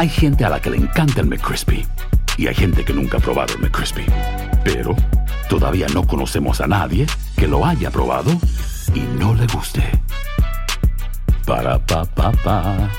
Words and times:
Hay 0.00 0.08
gente 0.08 0.46
a 0.46 0.48
la 0.48 0.58
que 0.58 0.70
le 0.70 0.78
encanta 0.78 1.20
el 1.20 1.26
McCrispy. 1.26 1.86
Y 2.38 2.46
hay 2.46 2.54
gente 2.54 2.86
que 2.86 2.94
nunca 2.94 3.18
ha 3.18 3.20
probado 3.20 3.52
el 3.52 3.60
McCrispy. 3.60 4.06
Pero 4.64 4.96
todavía 5.50 5.88
no 5.92 6.06
conocemos 6.06 6.62
a 6.62 6.66
nadie 6.66 7.06
que 7.36 7.46
lo 7.46 7.66
haya 7.66 7.90
probado 7.90 8.30
y 8.94 9.00
no 9.18 9.34
le 9.34 9.46
guste. 9.48 9.82
Para 11.46 11.78
pa 11.84 12.06
pa 12.06 12.32
pa. 12.42 12.90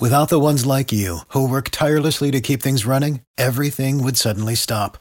Without 0.00 0.30
the 0.30 0.40
ones 0.40 0.64
like 0.64 0.90
you, 0.90 1.18
who 1.34 1.46
work 1.46 1.68
tirelessly 1.68 2.30
to 2.30 2.40
keep 2.40 2.62
things 2.62 2.86
running, 2.86 3.20
everything 3.36 4.02
would 4.02 4.16
suddenly 4.16 4.54
stop. 4.54 4.96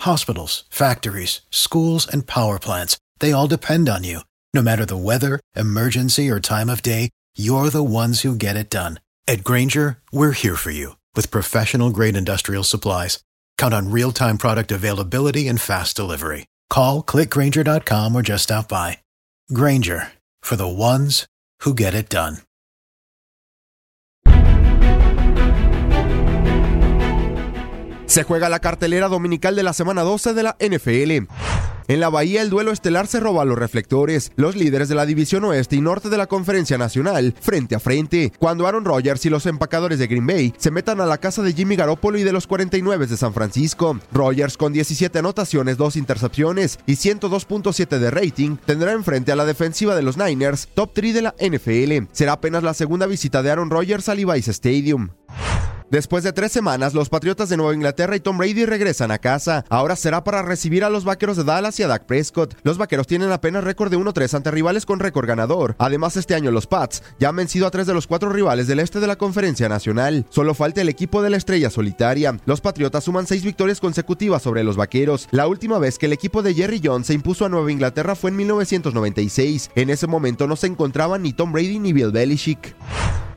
Hospitals, 0.00 0.64
factories, 0.70 1.42
schools, 1.50 2.08
and 2.10 2.26
power 2.26 2.58
plants, 2.58 2.96
they 3.20 3.32
all 3.32 3.48
depend 3.48 3.90
on 3.90 4.02
you. 4.02 4.20
No 4.54 4.62
matter 4.62 4.86
the 4.86 4.96
weather, 4.96 5.40
emergency, 5.54 6.30
or 6.30 6.40
time 6.40 6.70
of 6.70 6.80
day, 6.80 7.10
you're 7.36 7.68
the 7.68 7.84
ones 7.84 8.22
who 8.22 8.34
get 8.34 8.56
it 8.56 8.70
done. 8.70 8.98
At 9.28 9.44
Granger, 9.44 9.98
we're 10.10 10.32
here 10.32 10.56
for 10.56 10.72
you 10.72 10.96
with 11.14 11.30
professional 11.30 11.90
grade 11.90 12.16
industrial 12.16 12.64
supplies. 12.64 13.22
Count 13.56 13.72
on 13.72 13.90
real 13.90 14.12
time 14.12 14.36
product 14.36 14.72
availability 14.72 15.48
and 15.48 15.60
fast 15.60 15.96
delivery. 15.96 16.46
Call 16.68 17.02
clickgranger.com 17.02 18.14
or 18.16 18.22
just 18.22 18.44
stop 18.44 18.68
by. 18.68 18.98
Granger 19.52 20.12
for 20.42 20.56
the 20.56 20.66
ones 20.66 21.26
who 21.60 21.74
get 21.74 21.94
it 21.94 22.08
done. 22.08 22.38
Se 28.06 28.24
juega 28.24 28.50
la 28.50 28.58
cartelera 28.58 29.08
dominical 29.08 29.56
de 29.56 29.62
la 29.62 29.72
semana 29.72 30.02
12 30.02 30.34
de 30.34 30.42
la 30.42 30.56
NFL. 30.60 31.71
En 31.88 32.00
la 32.00 32.08
Bahía 32.08 32.42
el 32.42 32.50
duelo 32.50 32.72
estelar 32.72 33.06
se 33.06 33.20
roba 33.20 33.44
los 33.44 33.58
reflectores, 33.58 34.32
los 34.36 34.56
líderes 34.56 34.88
de 34.88 34.94
la 34.94 35.06
división 35.06 35.44
oeste 35.44 35.76
y 35.76 35.80
norte 35.80 36.08
de 36.08 36.16
la 36.16 36.26
conferencia 36.26 36.78
nacional, 36.78 37.34
frente 37.40 37.74
a 37.74 37.80
frente, 37.80 38.32
cuando 38.38 38.66
Aaron 38.66 38.84
Rodgers 38.84 39.24
y 39.26 39.30
los 39.30 39.46
empacadores 39.46 39.98
de 39.98 40.06
Green 40.06 40.26
Bay 40.26 40.54
se 40.56 40.70
metan 40.70 41.00
a 41.00 41.06
la 41.06 41.18
casa 41.18 41.42
de 41.42 41.52
Jimmy 41.52 41.76
Garoppolo 41.76 42.18
y 42.18 42.22
de 42.22 42.32
los 42.32 42.46
49 42.46 43.06
de 43.06 43.16
San 43.16 43.34
Francisco. 43.34 43.98
Rodgers 44.12 44.56
con 44.56 44.72
17 44.72 45.18
anotaciones, 45.18 45.76
2 45.76 45.96
intercepciones 45.96 46.78
y 46.86 46.92
102.7 46.92 47.98
de 47.98 48.10
rating 48.10 48.56
tendrá 48.64 48.92
enfrente 48.92 49.32
a 49.32 49.36
la 49.36 49.44
defensiva 49.44 49.94
de 49.94 50.02
los 50.02 50.16
Niners, 50.16 50.68
top 50.74 50.92
3 50.94 51.14
de 51.14 51.22
la 51.22 51.34
NFL. 51.38 52.08
Será 52.12 52.32
apenas 52.32 52.62
la 52.62 52.74
segunda 52.74 53.06
visita 53.06 53.42
de 53.42 53.50
Aaron 53.50 53.70
Rodgers 53.70 54.08
al 54.08 54.18
Levi's 54.18 54.48
Stadium. 54.48 55.10
Después 55.92 56.24
de 56.24 56.32
tres 56.32 56.52
semanas, 56.52 56.94
los 56.94 57.10
Patriotas 57.10 57.50
de 57.50 57.58
Nueva 57.58 57.74
Inglaterra 57.74 58.16
y 58.16 58.20
Tom 58.20 58.38
Brady 58.38 58.64
regresan 58.64 59.10
a 59.10 59.18
casa. 59.18 59.66
Ahora 59.68 59.94
será 59.94 60.24
para 60.24 60.40
recibir 60.40 60.84
a 60.84 60.88
los 60.88 61.04
Vaqueros 61.04 61.36
de 61.36 61.44
Dallas 61.44 61.78
y 61.78 61.82
a 61.82 61.86
Dak 61.86 62.06
Prescott. 62.06 62.54
Los 62.62 62.78
Vaqueros 62.78 63.06
tienen 63.06 63.30
apenas 63.30 63.62
récord 63.62 63.90
de 63.90 63.98
1-3 63.98 64.32
ante 64.32 64.50
rivales 64.50 64.86
con 64.86 65.00
récord 65.00 65.26
ganador. 65.26 65.76
Además, 65.76 66.16
este 66.16 66.34
año 66.34 66.50
los 66.50 66.66
Pats 66.66 67.02
ya 67.18 67.28
han 67.28 67.36
vencido 67.36 67.66
a 67.66 67.70
tres 67.70 67.86
de 67.86 67.92
los 67.92 68.06
cuatro 68.06 68.30
rivales 68.30 68.68
del 68.68 68.78
este 68.78 69.00
de 69.00 69.06
la 69.06 69.16
Conferencia 69.16 69.68
Nacional. 69.68 70.24
Solo 70.30 70.54
falta 70.54 70.80
el 70.80 70.88
equipo 70.88 71.20
de 71.20 71.28
la 71.28 71.36
estrella 71.36 71.68
solitaria. 71.68 72.38
Los 72.46 72.62
Patriotas 72.62 73.04
suman 73.04 73.26
seis 73.26 73.44
victorias 73.44 73.78
consecutivas 73.78 74.40
sobre 74.40 74.64
los 74.64 74.78
Vaqueros. 74.78 75.28
La 75.30 75.46
última 75.46 75.78
vez 75.78 75.98
que 75.98 76.06
el 76.06 76.14
equipo 76.14 76.42
de 76.42 76.54
Jerry 76.54 76.80
Jones 76.82 77.08
se 77.08 77.12
impuso 77.12 77.44
a 77.44 77.50
Nueva 77.50 77.70
Inglaterra 77.70 78.14
fue 78.14 78.30
en 78.30 78.36
1996. 78.36 79.72
En 79.74 79.90
ese 79.90 80.06
momento 80.06 80.46
no 80.46 80.56
se 80.56 80.68
encontraban 80.68 81.20
ni 81.20 81.34
Tom 81.34 81.52
Brady 81.52 81.78
ni 81.78 81.92
Bill 81.92 82.12
Belichick. 82.12 82.74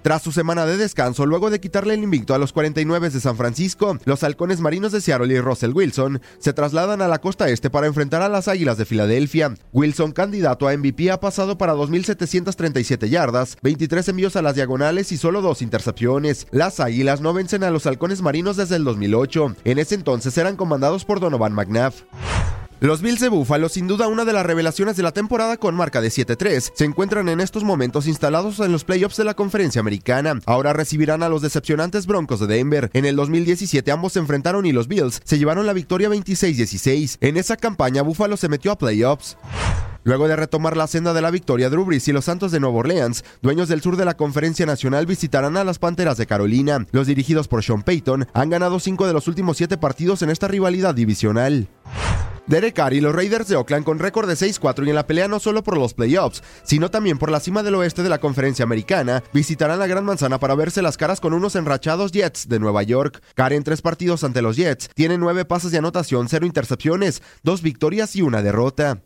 Tras 0.06 0.22
su 0.22 0.32
semana 0.32 0.68
de 0.68 0.78
descanso, 0.78 1.26
luego 1.26 1.50
de 1.50 1.60
quitarle 1.60 1.96
el 1.96 2.04
invicto 2.04 2.36
a 2.36 2.38
los 2.38 2.54
49 2.54 3.10
de 3.10 3.20
San 3.20 3.36
Francisco, 3.38 3.98
los 4.06 4.24
halcones 4.24 4.62
marinos 4.62 4.92
de 4.92 5.02
Seattle 5.02 5.34
y 5.34 5.40
Russell 5.40 5.72
Wilson 5.74 6.22
se 6.38 6.54
trasladan 6.54 7.02
a 7.02 7.08
la 7.08 7.18
costa 7.18 7.50
este 7.50 7.72
para 7.72 7.88
enfrentar 7.88 8.22
a 8.22 8.30
las 8.30 8.48
Águilas 8.48 8.78
de 8.78 8.86
Filadelfia. 8.86 9.56
Wilson, 9.74 10.12
candidato 10.12 10.68
a 10.68 10.78
MVP, 10.78 11.10
ha 11.10 11.20
pasado 11.20 11.58
para 11.58 11.74
2.737 11.74 13.10
yardas, 13.10 13.58
23 13.64 14.08
envíos 14.10 14.36
a 14.36 14.44
las 14.44 14.54
diagonales 14.54 15.12
y 15.12 15.18
solo 15.18 15.42
dos 15.42 15.64
intercepciones. 15.64 16.46
Las 16.52 16.80
Águilas 16.80 17.22
no 17.22 17.34
vencen 17.34 17.64
a 17.64 17.72
los 17.72 17.88
halcones 17.88 18.22
marinos 18.22 18.58
desde 18.58 18.76
el 18.76 18.84
2008. 18.84 19.56
En 19.64 19.80
ese 19.80 19.96
entonces 19.96 20.38
eran 20.38 20.56
comandados 20.56 21.04
por 21.04 21.20
Donovan 21.20 21.54
McNabb. 21.54 21.94
Los 22.82 23.02
Bills 23.02 23.22
de 23.22 23.30
Buffalo, 23.30 23.70
sin 23.70 23.88
duda 23.88 24.10
una 24.10 24.26
de 24.26 24.34
las 24.34 24.46
revelaciones 24.46 24.98
de 24.98 25.04
la 25.04 25.14
temporada 25.14 25.56
con 25.56 25.76
marca 25.76 26.02
de 26.02 26.10
7-3, 26.10 26.74
se 26.76 26.84
encuentran 26.84 27.30
en 27.30 27.40
estos 27.40 27.64
momentos 27.64 28.06
instalados 28.06 28.60
en 28.60 28.74
los 28.74 28.84
playoffs 28.84 29.16
de 29.16 29.24
la 29.24 29.34
conferencia 29.34 29.80
americana. 29.80 30.42
Ahora 30.46 30.74
recibirán 30.74 31.24
a 31.24 31.30
los 31.30 31.42
decepcionantes 31.42 32.06
Broncos 32.06 32.42
de 32.42 32.48
Denver. 32.48 32.90
En 32.94 33.06
el 33.06 33.16
2017 33.16 33.90
ambos 33.92 34.14
se 34.14 34.20
enfrentaron 34.20 34.66
y 34.66 34.74
los 34.74 34.90
Bills 34.90 35.22
se 35.24 35.38
llevaron 35.38 35.66
la 35.66 35.72
victoria 35.72 36.10
26-16. 36.10 37.18
En 37.22 37.38
esa 37.38 37.56
campaña 37.56 38.02
Buffalo 38.02 38.36
se 38.36 38.50
metió 38.50 38.74
a 38.74 38.78
playoffs. 38.78 39.38
Luego 40.04 40.28
de 40.28 40.36
retomar 40.36 40.76
la 40.76 40.88
senda 40.88 41.14
de 41.14 41.22
la 41.22 41.32
victoria, 41.32 41.70
Drew 41.70 41.86
Brees 41.86 42.08
y 42.10 42.12
los 42.12 42.26
Santos 42.26 42.52
de 42.52 42.60
Nueva 42.60 42.78
Orleans, 42.78 43.24
dueños 43.42 43.70
del 43.70 43.82
sur 43.82 43.96
de 43.96 44.06
la 44.06 44.18
Conferencia 44.18 44.66
Nacional, 44.66 45.06
visitarán 45.06 45.56
a 45.56 45.64
las 45.64 45.80
Panteras 45.80 46.18
de 46.18 46.28
Carolina. 46.28 46.86
Los 46.92 47.08
dirigidos 47.08 47.48
por 47.48 47.64
Sean 47.64 47.84
Payton 47.84 48.28
han 48.34 48.50
ganado 48.50 48.80
cinco 48.82 49.08
de 49.08 49.14
los 49.14 49.30
últimos 49.30 49.58
siete 49.58 49.78
partidos 49.78 50.22
en 50.22 50.30
esta 50.30 50.50
rivalidad 50.50 50.94
divisional. 50.94 51.70
Derek 52.48 52.76
Carr 52.76 52.94
y 52.94 53.02
los 53.02 53.16
Raiders 53.16 53.48
de 53.48 53.56
Oakland 53.56 53.84
con 53.84 53.98
récord 53.98 54.28
de 54.28 54.36
6-4 54.36 54.86
y 54.86 54.90
en 54.90 54.96
la 54.96 55.08
pelea 55.08 55.28
no 55.28 55.40
solo 55.40 55.64
por 55.64 55.78
los 55.78 55.96
playoffs, 55.96 56.44
sino 56.64 56.92
también 56.92 57.18
por 57.18 57.32
la 57.32 57.40
cima 57.40 57.64
del 57.64 57.74
oeste 57.76 58.04
de 58.04 58.10
la 58.10 58.20
conferencia 58.20 58.64
americana, 58.64 59.24
visitarán 59.34 59.80
la 59.80 59.88
Gran 59.88 60.06
Manzana 60.06 60.40
para 60.40 60.54
verse 60.54 60.84
las 60.84 60.98
caras 60.98 61.20
con 61.20 61.34
unos 61.34 61.56
enrachados 61.56 62.12
Jets 62.12 62.48
de 62.48 62.60
Nueva 62.60 62.84
York. 62.84 63.24
Carr 63.34 63.54
en 63.54 63.64
tres 63.64 63.82
partidos 63.82 64.24
ante 64.24 64.44
los 64.44 64.58
Jets 64.58 64.90
tiene 64.94 65.18
nueve 65.18 65.46
pases 65.46 65.72
de 65.72 65.80
anotación, 65.80 66.30
cero 66.30 66.46
intercepciones, 66.46 67.24
dos 67.42 67.64
victorias 67.64 68.16
y 68.16 68.22
una 68.22 68.44
derrota. 68.44 69.00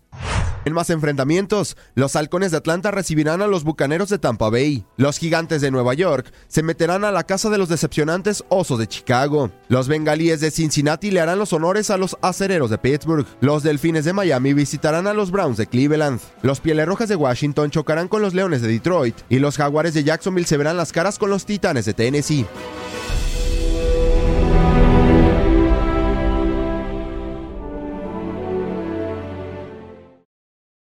En 0.69 0.75
más 0.75 0.91
enfrentamientos, 0.91 1.75
los 1.95 2.15
halcones 2.15 2.51
de 2.51 2.57
Atlanta 2.57 2.91
recibirán 2.91 3.41
a 3.41 3.47
los 3.47 3.63
bucaneros 3.63 4.07
de 4.09 4.19
Tampa 4.19 4.51
Bay. 4.51 4.85
Los 4.97 5.17
gigantes 5.17 5.61
de 5.61 5.71
Nueva 5.71 5.95
York 5.95 6.31
se 6.47 6.61
meterán 6.61 7.03
a 7.03 7.11
la 7.11 7.23
casa 7.23 7.49
de 7.49 7.57
los 7.57 7.69
decepcionantes 7.69 8.43
osos 8.49 8.77
de 8.77 8.85
Chicago. 8.85 9.49
Los 9.67 9.87
bengalíes 9.87 10.41
de 10.41 10.51
Cincinnati 10.51 11.09
le 11.09 11.21
harán 11.21 11.39
los 11.39 11.53
honores 11.53 11.89
a 11.89 11.97
los 11.97 12.15
acereros 12.21 12.69
de 12.69 12.77
Pittsburgh. 12.77 13.25
Los 13.41 13.63
delfines 13.63 14.05
de 14.05 14.13
Miami 14.13 14.53
visitarán 14.53 15.07
a 15.07 15.15
los 15.15 15.31
Browns 15.31 15.57
de 15.57 15.65
Cleveland. 15.65 16.19
Los 16.43 16.59
pielerrojas 16.59 17.09
de 17.09 17.15
Washington 17.15 17.71
chocarán 17.71 18.07
con 18.07 18.21
los 18.21 18.35
leones 18.35 18.61
de 18.61 18.67
Detroit. 18.67 19.15
Y 19.27 19.39
los 19.39 19.57
jaguares 19.57 19.95
de 19.95 20.03
Jacksonville 20.03 20.45
se 20.45 20.57
verán 20.57 20.77
las 20.77 20.91
caras 20.91 21.17
con 21.17 21.31
los 21.31 21.47
titanes 21.47 21.85
de 21.85 21.95
Tennessee. 21.95 22.45